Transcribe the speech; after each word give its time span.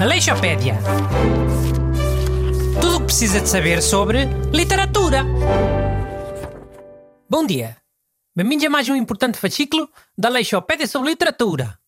Aleixopédia. 0.00 0.78
Tudo 2.80 2.96
o 2.96 3.00
que 3.00 3.06
precisa 3.06 3.40
de 3.40 3.48
saber 3.48 3.82
sobre 3.82 4.24
literatura. 4.50 5.24
Bom 7.28 7.46
dia. 7.46 7.76
Bem-vindos 8.34 8.64
a 8.64 8.70
mais 8.70 8.88
um 8.88 8.96
importante 8.96 9.36
fascículo 9.38 9.90
da 10.16 10.28
Aleixopédia 10.28 10.86
sobre 10.86 11.10
literatura. 11.10 11.78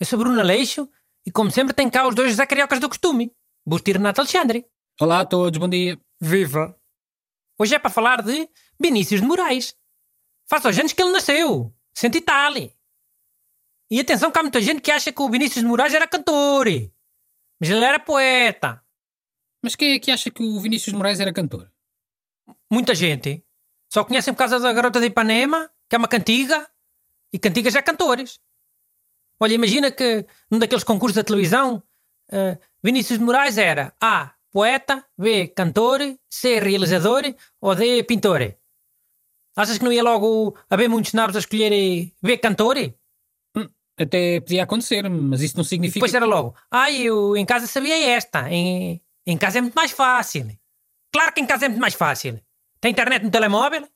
Eu 0.00 0.06
sou 0.06 0.18
Bruno 0.18 0.40
Aleixo 0.40 0.88
e, 1.24 1.30
como 1.30 1.52
sempre, 1.52 1.72
tem 1.72 1.88
cá 1.88 2.08
os 2.08 2.16
dois 2.16 2.30
José 2.30 2.46
Cariocas 2.46 2.80
do 2.80 2.88
costume, 2.88 3.32
Busto 3.64 3.90
e 3.90 3.92
Renato 3.92 4.20
Alexandre. 4.20 4.66
Olá 5.00 5.20
a 5.20 5.24
todos, 5.24 5.56
bom 5.56 5.68
dia. 5.68 5.96
Viva! 6.20 6.76
Hoje 7.56 7.76
é 7.76 7.78
para 7.78 7.90
falar 7.90 8.22
de 8.22 8.48
Vinícius 8.80 9.20
de 9.20 9.26
Moraes. 9.26 9.76
Faz 10.48 10.66
aos 10.66 10.76
anos 10.76 10.92
que 10.92 11.00
ele 11.00 11.12
nasceu, 11.12 11.72
cento 11.94 12.16
e 12.16 12.20
tal. 12.20 12.54
E 13.90 14.00
atenção 14.00 14.30
que 14.30 14.38
há 14.38 14.42
muita 14.42 14.60
gente 14.60 14.80
que 14.82 14.90
acha 14.90 15.10
que 15.10 15.22
o 15.22 15.30
Vinícius 15.30 15.62
de 15.62 15.68
Moraes 15.68 15.94
era 15.94 16.06
cantor. 16.06 16.66
Mas 17.58 17.70
ele 17.70 17.84
era 17.84 17.98
poeta. 17.98 18.82
Mas 19.62 19.74
quem 19.74 19.92
é 19.92 19.98
que 19.98 20.10
acha 20.10 20.30
que 20.30 20.42
o 20.42 20.60
Vinícius 20.60 20.92
de 20.92 20.96
Moraes 20.96 21.20
era 21.20 21.32
cantor? 21.32 21.72
Muita 22.70 22.94
gente. 22.94 23.44
Só 23.92 24.04
conhecem 24.04 24.34
por 24.34 24.38
causa 24.38 24.60
da 24.60 24.72
garota 24.72 25.00
de 25.00 25.06
Ipanema, 25.06 25.70
que 25.88 25.96
é 25.96 25.98
uma 25.98 26.06
cantiga, 26.06 26.68
e 27.32 27.38
cantigas 27.38 27.74
é 27.74 27.82
cantores. 27.82 28.40
Olha, 29.40 29.54
imagina 29.54 29.90
que 29.90 30.26
num 30.50 30.58
daqueles 30.58 30.84
concursos 30.84 31.16
da 31.16 31.24
televisão, 31.24 31.82
uh, 32.30 32.58
Vinícius 32.82 33.18
de 33.18 33.24
Moraes 33.24 33.56
era 33.56 33.94
A. 34.00 34.34
Poeta, 34.50 35.04
B. 35.16 35.48
Cantor, 35.48 36.00
C. 36.28 36.58
Realizador 36.58 37.22
ou 37.60 37.74
D. 37.74 38.02
Pintor. 38.02 38.56
Achas 39.54 39.78
que 39.78 39.84
não 39.84 39.92
ia 39.92 40.02
logo 40.02 40.56
haver 40.70 40.88
muitos 40.88 41.12
nabos 41.12 41.36
a 41.36 41.40
escolher 41.40 42.12
B. 42.22 42.38
Cantor? 42.38 42.76
Até 43.98 44.40
podia 44.40 44.62
acontecer, 44.62 45.08
mas 45.08 45.40
isso 45.42 45.56
não 45.56 45.64
significa. 45.64 45.98
Depois 45.98 46.14
era 46.14 46.24
logo. 46.24 46.54
Ah, 46.70 46.90
eu 46.90 47.36
em 47.36 47.44
casa 47.44 47.66
sabia 47.66 47.98
esta. 48.10 48.48
Em, 48.50 49.00
em 49.26 49.36
casa 49.36 49.58
é 49.58 49.60
muito 49.60 49.74
mais 49.74 49.90
fácil. 49.90 50.48
Claro 51.12 51.32
que 51.32 51.40
em 51.40 51.46
casa 51.46 51.66
é 51.66 51.68
muito 51.68 51.80
mais 51.80 51.94
fácil. 51.94 52.40
Tem 52.80 52.92
internet 52.92 53.24
no 53.24 53.30
telemóvel? 53.30 53.88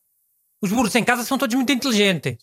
Os 0.61 0.73
burros 0.73 0.95
em 0.95 1.05
casa 1.05 1.25
são 1.25 1.39
todos 1.39 1.55
muito 1.55 1.73
inteligentes. 1.73 2.39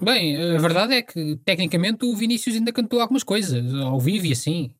Bem, 0.00 0.36
a 0.54 0.58
verdade 0.58 0.94
é 0.94 1.02
que, 1.02 1.36
tecnicamente, 1.44 2.04
o 2.04 2.14
Vinícius 2.14 2.54
ainda 2.54 2.72
cantou 2.72 3.00
algumas 3.00 3.24
coisas, 3.24 3.74
ao 3.74 3.98
vivo 3.98 4.26
e 4.26 4.32
assim. 4.32 4.74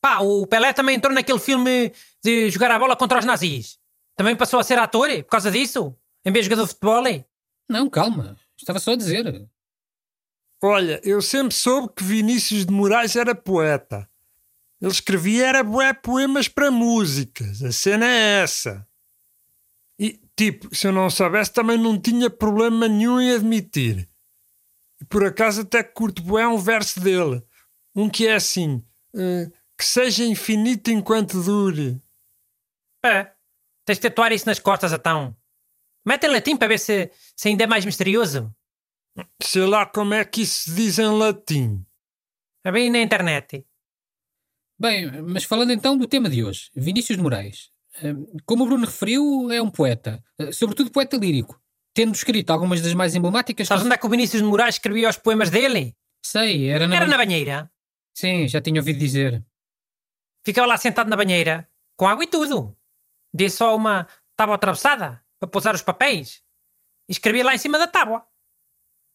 Pá, 0.00 0.20
o 0.20 0.46
Pelé 0.46 0.72
também 0.72 0.96
entrou 0.96 1.12
naquele 1.12 1.38
filme 1.38 1.92
de 2.24 2.50
jogar 2.50 2.70
a 2.70 2.78
bola 2.78 2.96
contra 2.96 3.18
os 3.18 3.24
nazis. 3.24 3.78
Também 4.16 4.34
passou 4.34 4.58
a 4.58 4.64
ser 4.64 4.78
ator 4.78 5.08
por 5.22 5.30
causa 5.30 5.50
disso? 5.50 5.94
Em 6.24 6.32
vez 6.32 6.44
de 6.44 6.50
jogador 6.50 6.66
de 6.66 6.74
futebol? 6.74 7.04
Não, 7.68 7.88
calma. 7.88 8.36
Estava 8.56 8.80
só 8.80 8.92
a 8.92 8.96
dizer. 8.96 9.46
Olha, 10.64 11.00
eu 11.02 11.20
sempre 11.20 11.52
soube 11.54 11.92
que 11.92 12.04
Vinícius 12.04 12.64
de 12.64 12.72
Moraes 12.72 13.16
era 13.16 13.34
poeta. 13.34 14.08
Ele 14.80 14.92
escrevia 14.92 15.46
era 15.48 15.64
bué 15.64 15.92
poemas 15.92 16.46
para 16.46 16.70
músicas. 16.70 17.62
A 17.62 17.72
cena 17.72 18.06
é 18.06 18.42
essa. 18.42 18.86
E, 19.98 20.20
tipo, 20.36 20.74
se 20.74 20.86
eu 20.86 20.92
não 20.92 21.10
soubesse, 21.10 21.52
também 21.52 21.76
não 21.76 22.00
tinha 22.00 22.30
problema 22.30 22.86
nenhum 22.86 23.20
em 23.20 23.32
admitir. 23.34 24.08
E 25.00 25.04
por 25.04 25.24
acaso 25.24 25.62
até 25.62 25.82
curto 25.82 26.22
bué 26.22 26.46
um 26.46 26.58
verso 26.58 27.00
dele. 27.00 27.42
Um 27.94 28.08
que 28.08 28.26
é 28.26 28.34
assim... 28.34 28.84
Uh, 29.14 29.52
que 29.76 29.84
seja 29.84 30.24
infinito 30.24 30.92
enquanto 30.92 31.42
dure. 31.42 32.00
É. 33.04 33.32
Tens 33.84 33.98
de 33.98 34.02
tatuar 34.02 34.30
isso 34.30 34.46
nas 34.46 34.60
costas, 34.60 34.92
então. 34.92 35.36
Mete 36.04 36.26
em 36.26 36.30
latim 36.30 36.56
para 36.56 36.68
ver 36.68 36.78
se, 36.78 37.10
se 37.34 37.48
ainda 37.48 37.64
é 37.64 37.66
mais 37.66 37.84
misterioso. 37.84 38.54
Sei 39.42 39.64
lá 39.66 39.86
como 39.86 40.14
é 40.14 40.24
que 40.24 40.42
isso 40.42 40.70
se 40.70 40.74
diz 40.74 40.98
em 40.98 41.18
latim. 41.18 41.84
É 42.64 42.72
bem 42.72 42.90
na 42.90 43.00
internet. 43.00 43.66
Bem, 44.78 45.22
mas 45.22 45.44
falando 45.44 45.72
então 45.72 45.96
do 45.96 46.06
tema 46.06 46.28
de 46.28 46.42
hoje, 46.42 46.70
Vinícius 46.74 47.16
de 47.16 47.22
Moraes. 47.22 47.70
Hum, 48.02 48.26
como 48.46 48.64
o 48.64 48.66
Bruno 48.66 48.86
referiu, 48.86 49.50
é 49.50 49.60
um 49.60 49.70
poeta, 49.70 50.24
eh, 50.38 50.50
sobretudo 50.50 50.90
poeta 50.90 51.16
lírico, 51.16 51.60
tendo 51.94 52.14
escrito 52.14 52.50
algumas 52.50 52.80
das 52.80 52.94
mais 52.94 53.14
emblemáticas. 53.14 53.68
Sabes 53.68 53.84
onde 53.84 53.94
é 53.94 53.98
que 53.98 54.06
o 54.06 54.08
Vinícius 54.08 54.42
de 54.42 54.48
Moraes 54.48 54.76
escrevia 54.76 55.08
os 55.08 55.18
poemas 55.18 55.50
dele? 55.50 55.94
Sei, 56.24 56.68
era 56.68 56.88
na, 56.88 56.96
era 56.96 57.06
na 57.06 57.16
banheira. 57.16 57.70
Sim, 58.14 58.48
já 58.48 58.60
tinha 58.60 58.80
ouvido 58.80 58.98
dizer. 58.98 59.44
Ficava 60.44 60.66
lá 60.66 60.76
sentado 60.76 61.08
na 61.08 61.16
banheira, 61.16 61.68
com 61.96 62.08
água 62.08 62.24
e 62.24 62.26
tudo. 62.26 62.76
Dei 63.32 63.50
só 63.50 63.76
uma 63.76 64.06
tábua 64.36 64.54
atravessada 64.54 65.22
para 65.38 65.48
pousar 65.48 65.74
os 65.74 65.82
papéis 65.82 66.42
e 67.08 67.12
escrevia 67.12 67.44
lá 67.44 67.54
em 67.54 67.58
cima 67.58 67.78
da 67.78 67.86
tábua. 67.86 68.26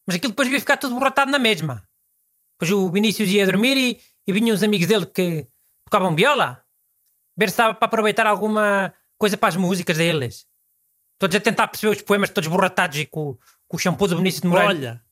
Mas 0.07 0.15
aquilo 0.15 0.31
depois 0.31 0.47
ia 0.47 0.59
ficar 0.59 0.77
tudo 0.77 0.95
borratado 0.95 1.29
na 1.29 1.37
mesma. 1.37 1.87
Depois 2.53 2.71
o 2.71 2.89
Vinícius 2.89 3.29
ia 3.29 3.45
dormir 3.45 3.77
e, 3.77 4.01
e 4.25 4.31
vinham 4.33 4.55
os 4.55 4.63
amigos 4.63 4.87
dele 4.87 5.05
que 5.05 5.45
tocavam 5.85 6.15
viola, 6.15 6.63
ver 7.37 7.49
se 7.49 7.53
estava 7.53 7.73
para 7.73 7.85
aproveitar 7.85 8.25
alguma 8.25 8.93
coisa 9.17 9.37
para 9.37 9.49
as 9.49 9.55
músicas 9.55 9.97
deles. 9.97 10.47
Todos 11.19 11.35
a 11.35 11.39
tentar 11.39 11.67
perceber 11.67 11.95
os 11.95 12.01
poemas 12.01 12.29
todos 12.29 12.49
borratados 12.49 12.97
e 12.97 13.05
com, 13.05 13.37
com 13.67 13.77
o 13.77 13.79
shampoo 13.79 14.07
do 14.07 14.17
Vinícius 14.17 14.41
de 14.41 14.47
Moraes. 14.47 14.69
Olha, 14.69 15.03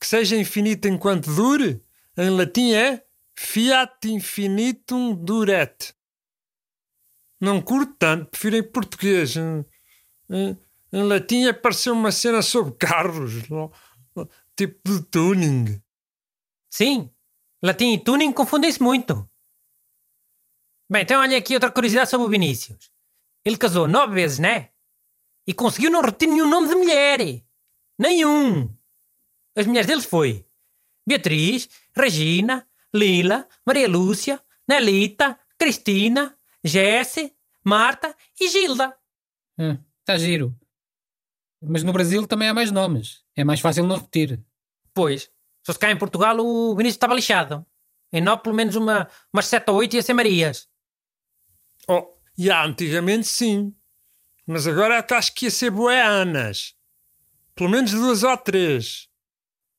que 0.00 0.06
seja 0.06 0.36
infinito 0.36 0.88
enquanto 0.88 1.32
dure, 1.34 1.82
em 2.16 2.30
latim 2.30 2.72
é 2.72 3.04
Fiat 3.38 4.06
infinitum 4.06 5.14
duret. 5.14 5.94
Não 7.40 7.60
curto 7.62 7.94
tanto, 7.98 8.26
prefiro 8.26 8.56
em 8.56 8.62
português. 8.62 9.34
Em, 9.36 9.64
em, 10.28 10.58
em 10.92 11.02
latim 11.02 11.46
apareceu 11.46 11.94
uma 11.94 12.12
cena 12.12 12.42
sobre 12.42 12.74
carros, 12.74 13.48
tipo 14.60 14.80
de 14.84 15.02
tuning. 15.02 15.82
Sim, 16.70 17.10
latim 17.62 17.94
e 17.94 17.98
tuning 17.98 18.32
confundem-se 18.32 18.82
muito. 18.82 19.28
Bem, 20.90 21.02
então 21.02 21.20
olha 21.20 21.38
aqui 21.38 21.54
outra 21.54 21.70
curiosidade 21.70 22.10
sobre 22.10 22.26
o 22.26 22.30
Vinícius. 22.30 22.90
Ele 23.42 23.56
casou 23.56 23.88
nove 23.88 24.14
vezes, 24.14 24.38
né? 24.38 24.70
E 25.46 25.54
conseguiu 25.54 25.90
não 25.90 26.02
repetir 26.02 26.28
nenhum 26.28 26.48
nome 26.48 26.68
de 26.68 26.74
mulher. 26.74 27.42
Nenhum. 27.98 28.76
As 29.56 29.66
mulheres 29.66 29.86
deles 29.86 30.04
foi 30.04 30.46
Beatriz, 31.06 31.68
Regina, 31.96 32.68
Lila, 32.94 33.48
Maria 33.64 33.88
Lúcia, 33.88 34.42
Nelita, 34.68 35.38
Cristina, 35.58 36.36
Jesse, 36.62 37.34
Marta 37.64 38.14
e 38.38 38.48
Gilda. 38.48 38.94
Está 39.58 40.14
hum, 40.14 40.18
giro. 40.18 40.60
Mas 41.62 41.82
no 41.82 41.92
Brasil 41.92 42.26
também 42.26 42.48
há 42.48 42.54
mais 42.54 42.70
nomes. 42.70 43.24
É 43.34 43.42
mais 43.42 43.60
fácil 43.60 43.86
não 43.86 43.96
repetir. 43.96 44.42
Pois. 45.00 45.30
Se 45.62 45.78
cá 45.78 45.90
em 45.90 45.96
Portugal 45.96 46.38
o 46.38 46.76
Vinícius 46.76 46.96
estava 46.96 47.14
lixado. 47.14 47.64
Em 48.12 48.20
Nó 48.20 48.36
pelo 48.36 48.54
menos 48.54 48.76
uma, 48.76 49.08
umas 49.32 49.46
sete 49.46 49.70
ou 49.70 49.78
oito 49.78 49.96
ia 49.96 50.02
ser 50.02 50.12
Marias. 50.12 50.68
Oh, 51.88 52.06
e 52.36 52.50
há 52.50 52.62
antigamente 52.62 53.26
sim. 53.26 53.74
Mas 54.46 54.66
agora 54.66 54.96
é 54.96 55.14
acho 55.14 55.34
que 55.34 55.46
ia 55.46 55.50
ser 55.50 55.70
Boeanas. 55.70 56.74
Pelo 57.54 57.70
menos 57.70 57.92
duas 57.92 58.22
ou 58.22 58.36
três. 58.36 59.08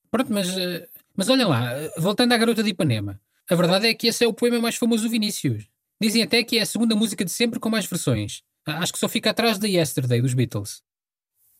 Pronto, 0.09 0.33
mas 0.33 0.49
uh, 0.57 0.87
mas 1.15 1.29
olha 1.29 1.47
lá, 1.47 1.69
voltando 1.99 2.33
à 2.33 2.37
Garota 2.37 2.63
de 2.63 2.71
Ipanema, 2.71 3.21
a 3.47 3.53
verdade 3.53 3.87
é 3.87 3.93
que 3.93 4.07
esse 4.07 4.23
é 4.23 4.27
o 4.27 4.33
poema 4.33 4.59
mais 4.59 4.75
famoso 4.75 5.03
do 5.03 5.09
Vinícius. 5.09 5.67
Dizem 6.01 6.23
até 6.23 6.43
que 6.43 6.57
é 6.57 6.61
a 6.61 6.65
segunda 6.65 6.95
música 6.95 7.23
de 7.23 7.29
sempre 7.29 7.59
com 7.59 7.69
mais 7.69 7.85
versões. 7.85 8.41
Acho 8.65 8.91
que 8.91 8.97
só 8.97 9.07
fica 9.07 9.29
atrás 9.29 9.59
da 9.59 9.67
Yesterday 9.67 10.19
dos 10.19 10.33
Beatles. 10.33 10.81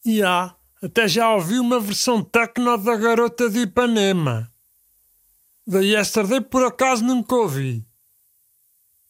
E 0.04 0.24
há, 0.24 0.56
até 0.82 1.08
já 1.08 1.32
ouvi 1.34 1.60
uma 1.60 1.80
versão 1.80 2.24
techno 2.24 2.78
da 2.78 2.96
Garota 2.96 3.50
de 3.50 3.60
Ipanema. 3.60 4.52
Da 5.66 5.80
Yesterday 5.80 6.42
por 6.42 6.66
acaso 6.66 7.04
nunca 7.04 7.36
ouvi. 7.36 7.86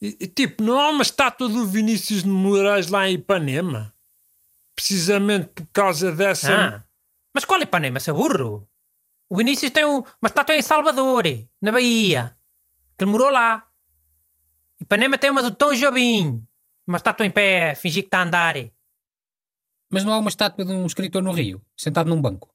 E, 0.00 0.16
e, 0.20 0.26
tipo, 0.26 0.62
não 0.62 0.78
há 0.78 0.90
uma 0.90 1.02
estátua 1.02 1.48
do 1.48 1.66
Vinícius 1.66 2.24
de 2.24 2.28
Moraes 2.28 2.88
lá 2.88 3.08
em 3.08 3.14
Ipanema? 3.14 3.94
Precisamente 4.74 5.48
por 5.48 5.66
causa 5.72 6.12
dessa. 6.12 6.52
Ah, 6.54 6.84
mas 7.32 7.44
qual 7.44 7.62
Ipanema, 7.62 8.00
seu 8.00 8.14
burro? 8.14 8.68
O 9.28 9.36
Vinícius 9.36 9.70
tem 9.70 9.84
um, 9.84 9.98
uma 9.98 10.26
estátua 10.26 10.54
em 10.54 10.60
Salvador, 10.60 11.24
na 11.60 11.72
Bahia. 11.72 12.36
Que 12.98 13.04
ele 13.04 13.12
morou 13.12 13.30
lá. 13.30 13.66
Ipanema 14.78 15.16
tem 15.16 15.30
uma 15.30 15.42
do 15.42 15.54
Tom 15.54 15.72
Jobim. 15.72 16.46
Uma 16.86 16.98
estátua 16.98 17.24
em 17.24 17.30
pé, 17.30 17.74
fingir 17.74 18.02
que 18.02 18.08
está 18.08 18.18
a 18.18 18.22
andar. 18.24 18.56
Mas 19.92 20.04
não 20.04 20.14
há 20.14 20.18
uma 20.18 20.30
estátua 20.30 20.64
de 20.64 20.72
um 20.72 20.86
escritor 20.86 21.22
no 21.22 21.32
Rio, 21.32 21.62
sentado 21.76 22.08
num 22.08 22.20
banco. 22.20 22.50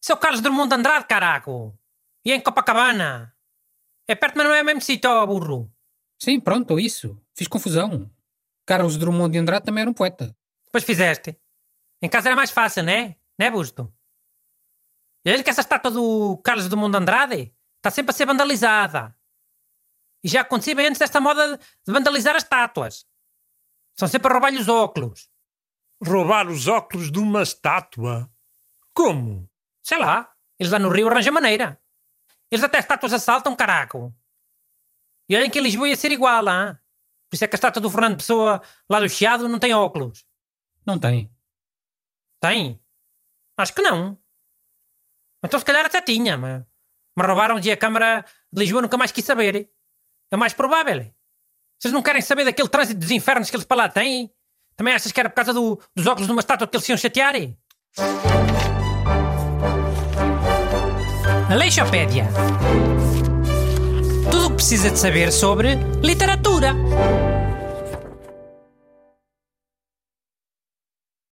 Seu 0.00 0.16
Carlos 0.16 0.40
Drummond 0.40 0.70
de 0.70 0.74
Andrade, 0.76 1.06
caraco. 1.06 1.78
E 2.24 2.32
é 2.32 2.36
em 2.36 2.40
Copacabana. 2.40 3.36
É 4.08 4.14
perto, 4.14 4.36
mas 4.36 4.46
não 4.46 4.54
é 4.54 4.62
mesmo 4.62 4.80
sítio, 4.80 5.26
burro. 5.26 5.70
Sim, 6.18 6.40
pronto, 6.40 6.80
isso. 6.80 7.20
Fiz 7.34 7.46
confusão. 7.46 8.10
Carlos 8.64 8.96
Drummond 8.96 9.32
de 9.32 9.38
Andrade 9.38 9.66
também 9.66 9.82
era 9.82 9.90
um 9.90 9.94
poeta. 9.94 10.34
Depois 10.64 10.82
fizeste. 10.82 11.38
Em 12.00 12.08
casa 12.08 12.28
era 12.28 12.36
mais 12.36 12.50
fácil, 12.50 12.82
né? 12.82 13.16
Né, 13.38 13.50
Busto? 13.50 13.92
E 15.24 15.42
que 15.42 15.50
essa 15.50 15.60
estátua 15.60 15.90
do 15.90 16.38
Carlos 16.38 16.68
do 16.68 16.76
Mundo 16.76 16.96
Andrade 16.96 17.54
está 17.76 17.90
sempre 17.90 18.12
a 18.12 18.14
ser 18.14 18.24
vandalizada. 18.24 19.14
E 20.24 20.28
já 20.28 20.40
acontecia 20.40 20.74
bem 20.74 20.86
antes 20.86 20.98
desta 20.98 21.20
moda 21.20 21.58
de 21.58 21.92
vandalizar 21.92 22.34
as 22.34 22.44
estátuas. 22.44 23.06
São 23.94 24.08
sempre 24.08 24.30
a 24.30 24.32
roubar-lhe 24.32 24.58
os 24.58 24.68
óculos. 24.68 25.28
Roubar 26.04 26.48
os 26.48 26.68
óculos 26.68 27.10
de 27.10 27.18
uma 27.18 27.42
estátua? 27.42 28.30
Como? 28.94 29.48
Sei 29.82 29.98
lá. 29.98 30.32
Eles 30.58 30.72
lá 30.72 30.78
no 30.78 30.88
Rio 30.88 31.08
arranjam 31.08 31.32
maneira. 31.32 31.80
Eles 32.50 32.64
até 32.64 32.78
estátuas 32.78 33.12
assaltam, 33.12 33.54
caraco. 33.54 34.14
E 35.28 35.36
olhem 35.36 35.50
que 35.50 35.60
Lisboa 35.60 35.88
ia 35.88 35.96
ser 35.96 36.10
igual, 36.10 36.48
hein? 36.48 36.76
Por 37.28 37.34
isso 37.34 37.44
é 37.44 37.48
que 37.48 37.54
a 37.54 37.58
estátua 37.58 37.82
do 37.82 37.90
Fernando 37.90 38.16
Pessoa, 38.16 38.62
lá 38.88 39.00
do 39.00 39.08
Chiado, 39.08 39.48
não 39.48 39.58
tem 39.58 39.74
óculos. 39.74 40.24
Não 40.86 40.98
tem. 40.98 41.30
Tem? 42.40 42.82
Acho 43.56 43.74
que 43.74 43.82
não. 43.82 44.18
Então 45.44 45.60
se 45.60 45.66
calhar 45.66 45.84
até 45.84 46.00
tinha, 46.00 46.38
mas... 46.38 46.64
Me 47.16 47.26
roubaram-lhe 47.26 47.70
a 47.70 47.76
Câmara 47.76 48.24
de 48.52 48.60
Lisboa, 48.60 48.82
nunca 48.82 48.96
mais 48.96 49.12
quis 49.12 49.24
saber. 49.24 49.70
É 50.30 50.36
mais 50.36 50.54
provável. 50.54 51.12
Vocês 51.78 51.92
não 51.92 52.02
querem 52.02 52.22
saber 52.22 52.44
daquele 52.44 52.68
trânsito 52.68 53.00
dos 53.00 53.10
infernos 53.10 53.50
que 53.50 53.56
eles 53.56 53.66
para 53.66 53.76
lá 53.76 53.88
têm? 53.88 54.32
Também 54.78 54.94
achas 54.94 55.10
que 55.10 55.18
era 55.18 55.28
por 55.28 55.34
causa 55.34 55.52
do, 55.52 55.80
dos 55.94 56.06
óculos 56.06 56.28
de 56.28 56.32
uma 56.32 56.38
estátua 56.38 56.68
que 56.68 56.76
eles 56.76 56.88
iam 56.88 56.96
chatear? 56.96 57.34
Aleixopédia. 61.50 62.28
Tudo 64.30 64.46
o 64.46 64.50
que 64.50 64.54
precisa 64.54 64.88
de 64.88 64.96
saber 64.96 65.32
sobre 65.32 65.74
literatura. 66.00 66.76